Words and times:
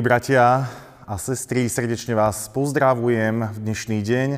Milí 0.00 0.16
bratia 0.16 0.64
a 1.04 1.20
sestry, 1.20 1.68
srdečne 1.68 2.16
vás 2.16 2.48
pozdravujem 2.48 3.52
v 3.52 3.58
dnešný 3.60 4.00
deň 4.00 4.28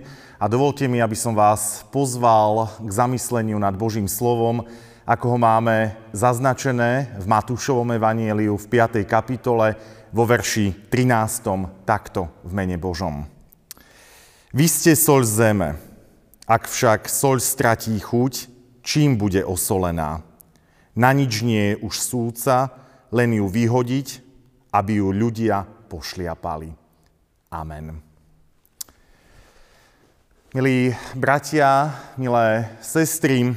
a 0.43 0.51
dovolte 0.51 0.91
mi, 0.91 0.99
aby 0.99 1.15
som 1.15 1.39
vás 1.39 1.87
pozval 1.95 2.67
k 2.83 2.91
zamysleniu 2.91 3.63
nad 3.63 3.71
Božím 3.79 4.11
slovom, 4.11 4.67
ako 5.07 5.27
ho 5.31 5.39
máme 5.39 5.95
zaznačené 6.11 7.15
v 7.15 7.27
Matúšovom 7.31 7.95
evanieliu 7.95 8.59
v 8.59 8.67
5. 8.67 9.07
kapitole 9.07 9.79
vo 10.11 10.27
verši 10.27 10.91
13. 10.91 11.87
takto 11.87 12.27
v 12.43 12.51
mene 12.59 12.75
Božom. 12.75 13.23
Vy 14.51 14.67
ste 14.67 14.99
soľ 14.99 15.23
zeme, 15.23 15.79
ak 16.43 16.67
však 16.67 17.07
soľ 17.07 17.39
stratí 17.39 17.95
chuť, 18.03 18.51
čím 18.83 19.15
bude 19.15 19.47
osolená? 19.47 20.27
Na 20.99 21.15
nič 21.15 21.47
nie 21.47 21.79
je 21.79 21.87
už 21.87 21.95
súca, 22.03 22.75
len 23.15 23.39
ju 23.39 23.47
vyhodiť 23.47 24.32
aby 24.73 25.05
ju 25.05 25.13
ľudia 25.13 25.69
pošliapali. 25.93 26.73
Amen. 27.53 28.01
Milí 30.57 30.97
bratia, 31.17 31.93
milé 32.17 32.69
sestry, 32.81 33.53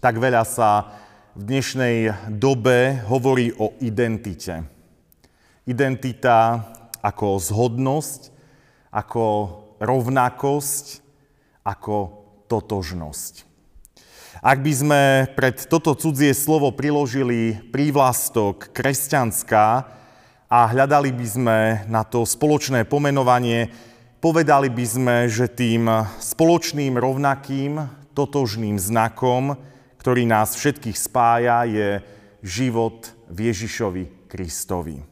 tak 0.00 0.20
veľa 0.20 0.44
sa 0.44 1.00
v 1.32 1.42
dnešnej 1.48 1.96
dobe 2.32 3.00
hovorí 3.08 3.52
o 3.56 3.72
identite. 3.80 4.64
Identita 5.68 6.64
ako 7.04 7.40
zhodnosť, 7.40 8.32
ako 8.88 9.24
rovnakosť, 9.80 10.86
ako 11.64 11.96
totožnosť. 12.48 13.44
Ak 14.40 14.62
by 14.62 14.72
sme 14.72 15.02
pred 15.34 15.66
toto 15.66 15.92
cudzie 15.92 16.32
slovo 16.32 16.72
priložili 16.72 17.58
prívlastok 17.74 18.70
kresťanská, 18.70 19.97
a 20.48 20.64
hľadali 20.64 21.12
by 21.12 21.26
sme 21.28 21.58
na 21.92 22.00
to 22.08 22.24
spoločné 22.24 22.88
pomenovanie, 22.88 23.68
povedali 24.16 24.72
by 24.72 24.84
sme, 24.88 25.16
že 25.28 25.44
tým 25.44 25.84
spoločným 26.16 26.96
rovnakým 26.96 27.84
totožným 28.16 28.80
znakom, 28.80 29.60
ktorý 30.00 30.24
nás 30.24 30.56
všetkých 30.56 30.96
spája, 30.96 31.68
je 31.68 32.00
život 32.40 33.12
v 33.28 33.52
Ježišovi 33.52 34.04
Kristovi. 34.24 35.04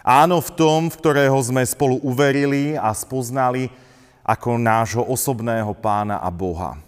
Áno, 0.00 0.40
v 0.40 0.50
tom, 0.56 0.88
v 0.88 0.96
ktorého 0.96 1.36
sme 1.44 1.60
spolu 1.60 2.00
uverili 2.00 2.72
a 2.80 2.96
spoznali 2.96 3.68
ako 4.24 4.56
nášho 4.56 5.04
osobného 5.04 5.76
pána 5.76 6.16
a 6.16 6.32
Boha. 6.32 6.80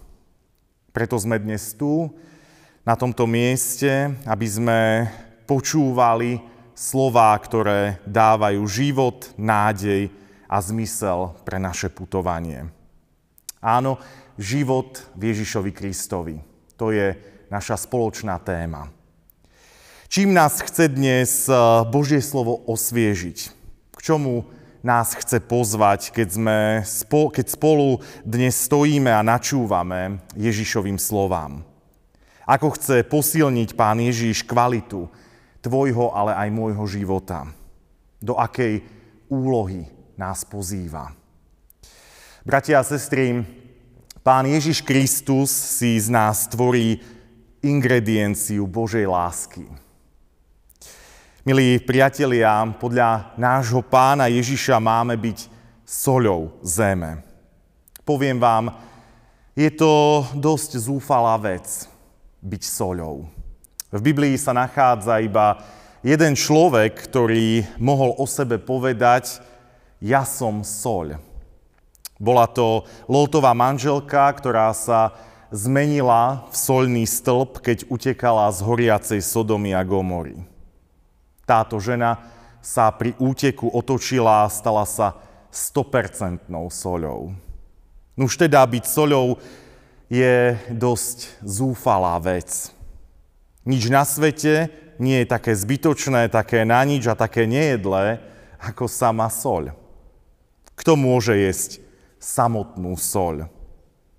Preto 0.97 1.21
sme 1.21 1.37
dnes 1.37 1.77
tu, 1.77 2.09
na 2.81 2.97
tomto 2.97 3.29
mieste, 3.29 4.17
aby 4.25 4.47
sme 4.49 4.81
počúvali 5.45 6.52
slová, 6.75 7.37
ktoré 7.39 8.01
dávajú 8.09 8.63
život, 8.69 9.31
nádej 9.37 10.13
a 10.49 10.57
zmysel 10.61 11.33
pre 11.47 11.57
naše 11.57 11.89
putovanie. 11.89 12.69
Áno, 13.63 13.97
život 14.37 15.07
v 15.15 15.33
Ježišovi 15.33 15.71
Kristovi. 15.71 16.37
To 16.77 16.91
je 16.91 17.15
naša 17.53 17.79
spoločná 17.79 18.41
téma. 18.41 18.91
Čím 20.13 20.37
nás 20.37 20.61
chce 20.61 20.93
dnes 20.93 21.49
eh, 21.49 21.57
Božie 21.89 22.21
slovo 22.21 22.61
osviežiť? 22.69 23.39
K 23.97 23.99
čomu 24.03 24.45
nás 24.85 25.15
chce 25.15 25.41
pozvať, 25.41 26.11
keď, 26.11 26.29
sme, 26.29 26.59
keď 27.09 27.47
spolu 27.49 28.03
dnes 28.27 28.59
stojíme 28.67 29.09
a 29.09 29.23
načúvame 29.25 30.21
Ježišovým 30.37 30.99
slovám? 30.99 31.65
Ako 32.45 32.75
chce 32.75 33.07
posilniť 33.07 33.79
Pán 33.79 34.03
Ježiš 34.03 34.43
kvalitu 34.43 35.07
tvojho, 35.63 36.11
ale 36.11 36.35
aj 36.35 36.49
môjho 36.51 36.85
života. 36.91 37.47
Do 38.19 38.37
akej 38.37 38.83
úlohy 39.31 39.87
nás 40.19 40.43
pozýva. 40.45 41.15
Bratia 42.43 42.83
a 42.83 42.85
sestry, 42.85 43.47
Pán 44.23 44.47
Ježiš 44.47 44.87
Kristus 44.87 45.51
si 45.51 45.99
z 45.99 46.07
nás 46.07 46.47
tvorí 46.47 47.03
ingredienciu 47.59 48.71
Božej 48.71 49.03
lásky. 49.03 49.67
Milí 51.43 51.83
priatelia, 51.83 52.63
podľa 52.79 53.35
nášho 53.35 53.83
pána 53.83 54.31
Ježiša 54.31 54.79
máme 54.79 55.19
byť 55.19 55.51
soľou 55.83 56.55
zeme. 56.63 57.27
Poviem 58.07 58.39
vám, 58.39 58.71
je 59.59 59.67
to 59.75 60.23
dosť 60.39 60.79
zúfalá 60.79 61.35
vec 61.43 61.91
byť 62.47 62.63
soľou. 62.63 63.27
V 63.93 64.01
Biblii 64.01 64.41
sa 64.41 64.57
nachádza 64.57 65.21
iba 65.21 65.61
jeden 66.01 66.33
človek, 66.33 66.97
ktorý 67.13 67.61
mohol 67.77 68.17
o 68.17 68.25
sebe 68.25 68.57
povedať, 68.57 69.45
ja 70.01 70.25
som 70.25 70.65
soľ. 70.65 71.21
Bola 72.17 72.49
to 72.49 72.89
Lótová 73.05 73.53
manželka, 73.53 74.33
ktorá 74.33 74.73
sa 74.73 75.13
zmenila 75.53 76.49
v 76.49 76.57
solný 76.57 77.05
stĺp, 77.05 77.61
keď 77.61 77.79
utekala 77.93 78.49
z 78.49 78.65
horiacej 78.65 79.21
Sodomy 79.21 79.77
a 79.77 79.85
Gomory. 79.85 80.41
Táto 81.45 81.77
žena 81.77 82.17
sa 82.65 82.89
pri 82.97 83.13
úteku 83.21 83.69
otočila 83.69 84.49
a 84.49 84.53
stala 84.55 84.89
sa 84.89 85.21
100% 85.53 86.49
soľou. 86.73 87.37
Už 88.17 88.33
teda 88.41 88.65
byť 88.65 88.85
soľou 88.89 89.37
je 90.09 90.57
dosť 90.73 91.45
zúfalá 91.45 92.17
vec. 92.17 92.73
Nič 93.63 93.87
na 93.91 94.03
svete 94.03 94.71
nie 94.99 95.23
je 95.23 95.27
také 95.31 95.55
zbytočné, 95.55 96.27
také 96.31 96.67
na 96.67 96.83
nič 96.83 97.07
a 97.07 97.19
také 97.19 97.47
nejedlé, 97.47 98.19
ako 98.59 98.91
sama 98.91 99.31
soľ. 99.31 99.75
Kto 100.79 100.99
môže 100.99 101.35
jesť 101.39 101.83
samotnú 102.19 102.95
soľ? 102.99 103.47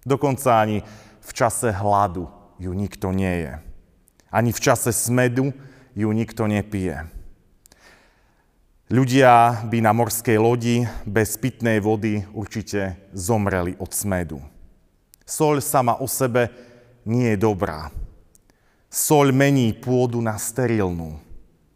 Dokonca 0.03 0.59
ani 0.59 0.83
v 1.23 1.31
čase 1.31 1.71
hladu 1.71 2.27
ju 2.59 2.71
nikto 2.75 3.11
nie 3.15 3.47
je. 3.47 3.53
Ani 4.31 4.51
v 4.51 4.59
čase 4.59 4.91
smedu 4.91 5.55
ju 5.95 6.09
nikto 6.11 6.47
nepije. 6.47 7.07
Ľudia 8.91 9.63
by 9.71 9.77
na 9.79 9.95
morskej 9.95 10.37
lodi 10.37 10.85
bez 11.07 11.39
pitnej 11.39 11.79
vody 11.79 12.27
určite 12.35 13.09
zomreli 13.15 13.73
od 13.79 13.89
smedu. 13.89 14.43
Soľ 15.23 15.63
sama 15.63 15.97
o 16.03 16.05
sebe 16.05 16.51
nie 17.07 17.33
je 17.33 17.39
dobrá. 17.39 18.02
Soľ 18.93 19.33
mení 19.33 19.73
pôdu 19.73 20.21
na 20.21 20.37
sterilnú, 20.37 21.17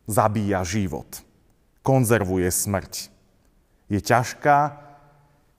zabíja 0.05 0.61
život, 0.61 1.25
konzervuje 1.81 2.45
smrť. 2.45 3.09
Je 3.89 3.97
ťažká, 3.97 4.77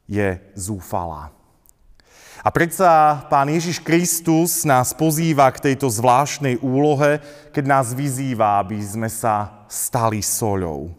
je 0.07 0.39
zúfalá. 0.55 1.35
A 2.47 2.55
predsa 2.55 3.27
Pán 3.27 3.51
Ježiš 3.51 3.83
Kristus 3.83 4.63
nás 4.63 4.95
pozýva 4.95 5.51
k 5.51 5.75
tejto 5.75 5.91
zvláštnej 5.91 6.63
úlohe, 6.63 7.19
keď 7.51 7.65
nás 7.67 7.91
vyzýva, 7.91 8.63
aby 8.63 8.79
sme 8.79 9.11
sa 9.11 9.67
stali 9.67 10.23
soľou. 10.23 10.95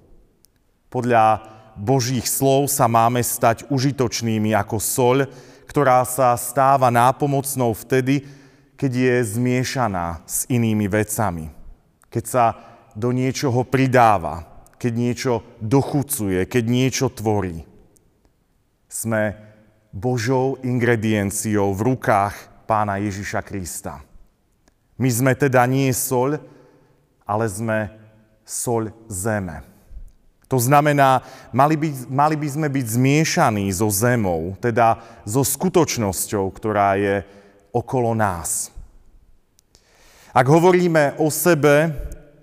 Podľa 0.92 1.40
Božích 1.80 2.28
slov 2.28 2.68
sa 2.68 2.92
máme 2.92 3.24
stať 3.24 3.64
užitočnými 3.72 4.52
ako 4.52 4.76
soľ, 4.76 5.18
ktorá 5.72 6.04
sa 6.04 6.36
stáva 6.36 6.92
nápomocnou 6.92 7.72
vtedy, 7.72 8.28
keď 8.80 8.92
je 8.96 9.16
zmiešaná 9.36 10.24
s 10.24 10.48
inými 10.48 10.88
vecami. 10.88 11.52
Keď 12.08 12.24
sa 12.24 12.46
do 12.96 13.12
niečoho 13.12 13.68
pridáva, 13.68 14.48
keď 14.80 14.94
niečo 14.96 15.34
dochucuje, 15.60 16.48
keď 16.48 16.64
niečo 16.64 17.12
tvorí. 17.12 17.68
Sme 18.88 19.36
Božou 19.92 20.56
ingredienciou 20.64 21.76
v 21.76 21.92
rukách 21.92 22.64
pána 22.64 23.04
Ježiša 23.04 23.44
Krista. 23.44 24.00
My 24.96 25.12
sme 25.12 25.36
teda 25.36 25.68
nie 25.68 25.92
soľ, 25.92 26.40
ale 27.28 27.46
sme 27.52 27.92
soľ 28.48 28.96
zeme. 29.12 29.60
To 30.50 30.58
znamená, 30.58 31.22
mali 31.54 31.78
by, 31.78 32.10
mali 32.10 32.36
by 32.40 32.48
sme 32.48 32.68
byť 32.72 32.86
zmiešaní 32.96 33.70
so 33.70 33.92
zemou, 33.92 34.58
teda 34.58 34.98
so 35.28 35.46
skutočnosťou, 35.46 36.50
ktorá 36.50 36.98
je 36.98 37.22
okolo 37.72 38.16
nás. 38.18 38.74
Ak 40.30 40.46
hovoríme 40.46 41.18
o 41.18 41.34
sebe, 41.34 41.90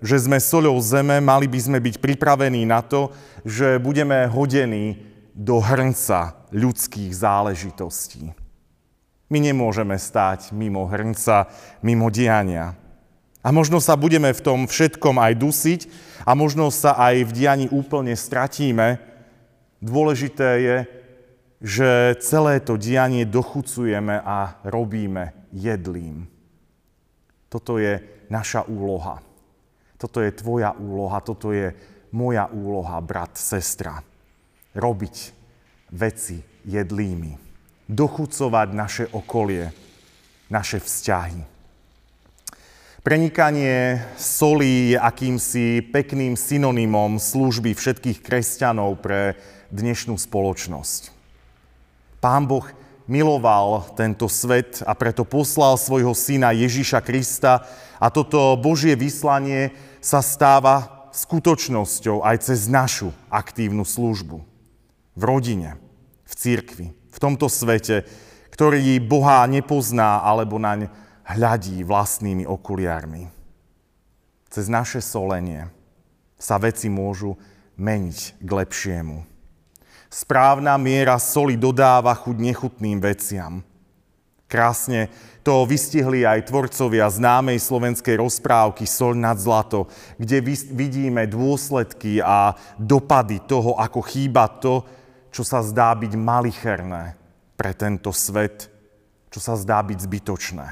že 0.03 0.19
sme 0.19 0.37
soľou 0.37 0.77
zeme, 0.83 1.17
mali 1.23 1.49
by 1.49 1.59
sme 1.59 1.79
byť 1.81 1.95
pripravení 1.97 2.67
na 2.67 2.83
to, 2.83 3.09
že 3.41 3.81
budeme 3.81 4.27
hodení 4.29 5.01
do 5.33 5.57
hrnca 5.57 6.37
ľudských 6.53 7.13
záležitostí. 7.13 8.33
My 9.27 9.39
nemôžeme 9.43 9.95
stáť 9.99 10.55
mimo 10.55 10.87
hrnca, 10.87 11.51
mimo 11.83 12.07
diania. 12.07 12.75
A 13.43 13.51
možno 13.51 13.79
sa 13.79 13.95
budeme 13.95 14.31
v 14.31 14.43
tom 14.43 14.59
všetkom 14.67 15.19
aj 15.19 15.33
dusiť 15.39 15.81
a 16.27 16.35
možno 16.35 16.67
sa 16.71 16.95
aj 16.95 17.27
v 17.27 17.31
dianí 17.31 17.65
úplne 17.71 18.15
stratíme. 18.15 18.99
Dôležité 19.79 20.49
je, 20.59 20.77
že 21.57 22.15
celé 22.21 22.61
to 22.61 22.77
dianie 22.77 23.25
dochucujeme 23.25 24.21
a 24.21 24.61
robíme 24.61 25.33
jedlým. 25.49 26.29
Toto 27.49 27.81
je 27.81 28.03
naša 28.29 28.67
úloha. 28.69 29.23
Toto 29.97 30.21
je 30.21 30.29
tvoja 30.29 30.77
úloha, 30.77 31.17
toto 31.25 31.49
je 31.49 31.73
moja 32.13 32.45
úloha, 32.53 33.01
brat, 33.01 33.33
sestra. 33.33 34.05
Robiť 34.77 35.15
veci 35.97 36.37
jedlými. 36.69 37.33
Dochucovať 37.89 38.67
naše 38.75 39.05
okolie, 39.09 39.73
naše 40.53 40.77
vzťahy. 40.77 41.41
Prenikanie 43.01 44.03
solí 44.19 44.91
je 44.91 44.99
akýmsi 44.99 45.79
pekným 45.95 46.35
synonymom 46.35 47.15
služby 47.15 47.71
všetkých 47.71 48.19
kresťanov 48.19 48.99
pre 48.99 49.39
dnešnú 49.71 50.19
spoločnosť. 50.19 51.16
Pán 52.17 52.49
Boh 52.49 52.65
miloval 53.07 53.87
tento 53.95 54.27
svet 54.27 54.83
a 54.83 54.91
preto 54.97 55.23
poslal 55.23 55.79
svojho 55.79 56.11
syna 56.11 56.51
Ježíša 56.51 56.99
Krista 57.01 57.63
a 57.97 58.11
toto 58.11 58.59
Božie 58.59 58.97
vyslanie 58.99 59.71
sa 60.03 60.19
stáva 60.19 61.09
skutočnosťou 61.15 62.21
aj 62.21 62.51
cez 62.51 62.69
našu 62.69 63.09
aktívnu 63.31 63.87
službu. 63.87 64.43
V 65.17 65.21
rodine, 65.23 65.81
v 66.27 66.33
církvi, 66.35 66.87
v 66.93 67.17
tomto 67.17 67.49
svete, 67.49 68.05
ktorý 68.53 69.01
Boha 69.01 69.41
nepozná 69.49 70.21
alebo 70.21 70.61
naň 70.61 70.91
hľadí 71.25 71.81
vlastnými 71.81 72.45
okuliármi. 72.45 73.29
Cez 74.47 74.69
naše 74.69 75.01
solenie 75.01 75.67
sa 76.37 76.61
veci 76.61 76.87
môžu 76.87 77.35
meniť 77.77 78.41
k 78.41 78.49
lepšiemu. 78.49 79.36
Správna 80.07 80.79
miera 80.79 81.19
soli 81.19 81.59
dodáva 81.59 82.15
chuť 82.15 82.35
nechutným 82.39 83.03
veciam. 83.03 83.59
Krásne 84.47 85.11
to 85.43 85.67
vystihli 85.67 86.23
aj 86.23 86.47
tvorcovia 86.47 87.11
známej 87.11 87.59
slovenskej 87.59 88.15
rozprávky 88.15 88.87
Sol 88.87 89.11
nad 89.19 89.35
zlato, 89.35 89.91
kde 90.15 90.39
vidíme 90.71 91.27
dôsledky 91.27 92.23
a 92.23 92.55
dopady 92.79 93.43
toho, 93.43 93.75
ako 93.75 93.99
chýba 94.07 94.47
to, 94.47 94.87
čo 95.35 95.43
sa 95.43 95.59
zdá 95.59 95.91
byť 95.91 96.15
malicherné 96.15 97.19
pre 97.59 97.75
tento 97.75 98.15
svet, 98.15 98.71
čo 99.27 99.43
sa 99.43 99.59
zdá 99.59 99.83
byť 99.83 99.99
zbytočné. 99.99 100.67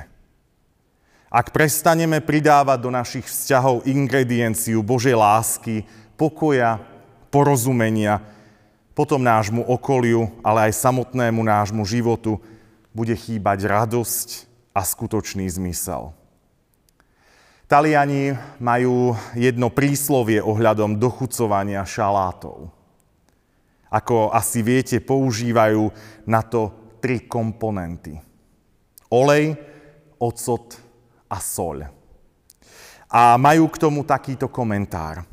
Ak 1.27 1.51
prestaneme 1.51 2.23
pridávať 2.23 2.79
do 2.79 2.91
našich 2.95 3.27
vzťahov 3.27 3.83
ingredienciu 3.83 4.79
Božej 4.79 5.19
lásky, 5.19 5.83
pokoja, 6.15 6.79
porozumenia, 7.27 8.23
potom 8.95 9.19
nášmu 9.19 9.68
okoliu, 9.68 10.31
ale 10.39 10.71
aj 10.71 10.80
samotnému 10.80 11.44
nášmu 11.44 11.83
životu 11.83 12.39
bude 12.95 13.12
chýbať 13.12 13.68
radosť 13.68 14.47
a 14.71 14.81
skutočný 14.88 15.44
zmysel. 15.51 16.15
Taliani 17.68 18.39
majú 18.62 19.19
jedno 19.36 19.68
príslovie 19.68 20.39
ohľadom 20.39 20.95
dochucovania 20.95 21.83
šalátov. 21.83 22.71
Ako 23.92 24.31
asi 24.31 24.63
viete, 24.63 25.03
používajú 25.03 25.91
na 26.24 26.39
to 26.45 26.71
tri 27.03 27.27
komponenty. 27.27 28.15
Olej, 29.12 29.59
ocot 30.21 30.77
a 31.27 31.38
soľ. 31.41 31.89
A 33.12 33.36
majú 33.36 33.68
k 33.68 33.81
tomu 33.81 34.07
takýto 34.07 34.48
komentár. 34.48 35.25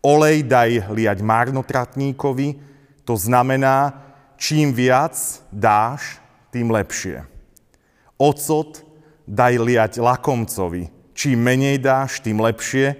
Olej 0.00 0.44
daj 0.48 0.90
liať 0.90 1.18
marnotratníkovi, 1.20 2.69
to 3.10 3.18
znamená, 3.18 4.06
čím 4.38 4.70
viac 4.70 5.18
dáš, 5.50 6.22
tým 6.54 6.70
lepšie. 6.70 7.26
Ocot 8.14 8.86
daj 9.26 9.58
liať 9.58 9.92
lakomcovi, 9.98 10.86
čím 11.10 11.42
menej 11.42 11.82
dáš, 11.82 12.22
tým 12.22 12.38
lepšie. 12.38 12.94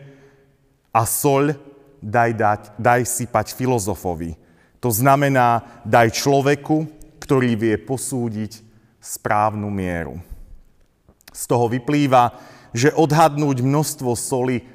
A 0.90 1.06
soľ 1.06 1.54
daj, 2.02 2.30
dať, 2.34 2.60
daj 2.74 3.06
sypať 3.06 3.54
filozofovi. 3.54 4.34
To 4.82 4.90
znamená, 4.90 5.62
daj 5.86 6.10
človeku, 6.18 6.90
ktorý 7.22 7.54
vie 7.54 7.78
posúdiť 7.78 8.66
správnu 8.98 9.70
mieru. 9.70 10.18
Z 11.30 11.46
toho 11.46 11.70
vyplýva, 11.70 12.34
že 12.74 12.90
odhadnúť 12.98 13.62
množstvo 13.62 14.18
soli 14.18 14.66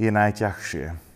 je 0.00 0.08
najťažšie. 0.08 1.09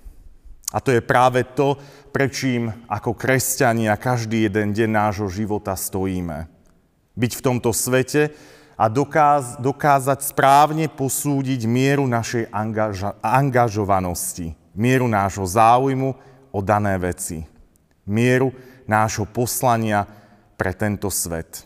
A 0.75 0.83
to 0.83 0.91
je 0.91 0.99
práve 0.99 1.47
to, 1.55 1.79
prečím 2.11 2.75
ako 2.91 3.15
kresťania 3.15 3.95
každý 3.95 4.51
jeden 4.51 4.75
deň 4.75 4.91
nášho 4.91 5.31
života 5.31 5.79
stojíme. 5.79 6.51
Byť 7.15 7.33
v 7.39 7.45
tomto 7.47 7.71
svete 7.71 8.35
a 8.75 8.91
dokáz, 8.91 9.63
dokázať 9.63 10.35
správne 10.35 10.91
posúdiť 10.91 11.63
mieru 11.71 12.11
našej 12.11 12.51
angaža, 12.51 13.15
angažovanosti, 13.23 14.59
mieru 14.75 15.07
nášho 15.07 15.47
záujmu 15.47 16.19
o 16.51 16.59
dané 16.59 16.99
veci, 16.99 17.47
mieru 18.03 18.51
nášho 18.91 19.31
poslania 19.31 20.03
pre 20.59 20.75
tento 20.75 21.07
svet. 21.07 21.63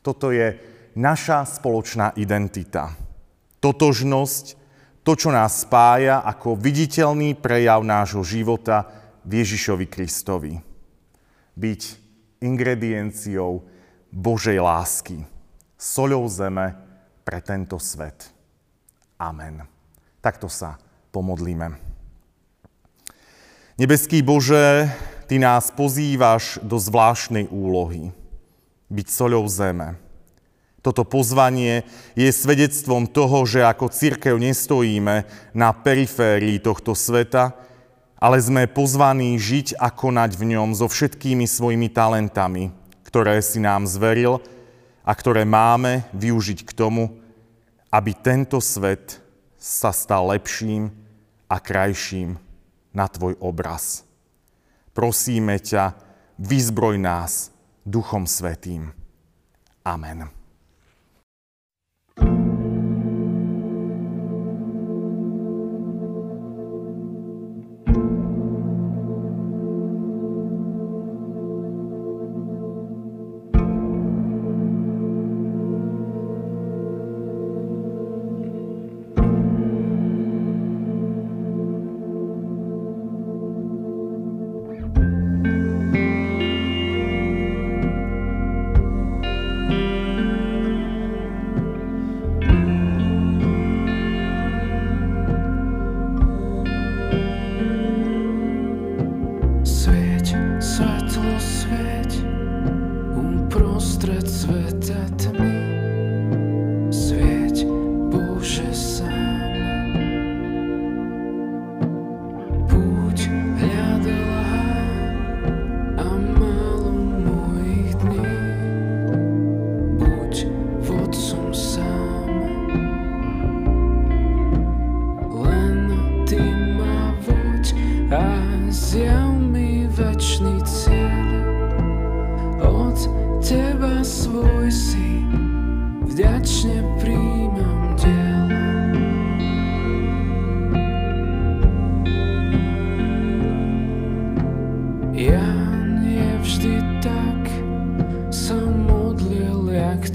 Toto 0.00 0.32
je 0.32 0.56
naša 0.96 1.44
spoločná 1.44 2.16
identita. 2.16 2.96
Totožnosť, 3.60 4.59
to, 5.00 5.16
čo 5.16 5.32
nás 5.32 5.64
spája 5.64 6.20
ako 6.20 6.56
viditeľný 6.56 7.36
prejav 7.38 7.80
nášho 7.80 8.20
života 8.20 8.88
v 9.24 9.40
Ježišovi 9.40 9.86
Kristovi. 9.88 10.54
Byť 11.56 11.82
ingredienciou 12.40 13.64
Božej 14.12 14.58
lásky, 14.60 15.24
soľou 15.76 16.28
zeme 16.28 16.76
pre 17.24 17.40
tento 17.44 17.76
svet. 17.80 18.28
Amen. 19.20 19.64
Takto 20.20 20.48
sa 20.48 20.80
pomodlíme. 21.12 21.76
Nebeský 23.80 24.20
Bože, 24.20 24.88
Ty 25.30 25.38
nás 25.38 25.70
pozývaš 25.70 26.58
do 26.58 26.74
zvláštnej 26.74 27.54
úlohy. 27.54 28.10
Byť 28.90 29.06
soľou 29.14 29.46
zeme 29.46 29.94
toto 30.80 31.04
pozvanie 31.04 31.84
je 32.16 32.32
svedectvom 32.32 33.04
toho, 33.04 33.44
že 33.44 33.60
ako 33.60 33.92
církev 33.92 34.40
nestojíme 34.40 35.28
na 35.52 35.68
periférii 35.76 36.56
tohto 36.56 36.96
sveta, 36.96 37.52
ale 38.20 38.36
sme 38.40 38.68
pozvaní 38.68 39.36
žiť 39.36 39.76
a 39.76 39.92
konať 39.92 40.36
v 40.36 40.56
ňom 40.56 40.76
so 40.76 40.88
všetkými 40.88 41.44
svojimi 41.44 41.88
talentami, 41.92 42.72
ktoré 43.04 43.40
si 43.44 43.60
nám 43.60 43.84
zveril 43.84 44.40
a 45.04 45.12
ktoré 45.12 45.44
máme 45.44 46.08
využiť 46.16 46.64
k 46.64 46.72
tomu, 46.72 47.20
aby 47.92 48.16
tento 48.16 48.60
svet 48.60 49.20
sa 49.60 49.92
stal 49.92 50.32
lepším 50.32 50.88
a 51.48 51.56
krajším 51.60 52.40
na 52.96 53.04
Tvoj 53.04 53.36
obraz. 53.40 54.06
Prosíme 54.96 55.60
ťa, 55.60 55.92
vyzbroj 56.40 56.96
nás 56.96 57.52
Duchom 57.84 58.24
Svetým. 58.24 58.92
Amen. 59.84 60.39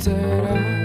That 0.06 0.46
I. 0.46 0.85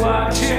kde 0.00 0.49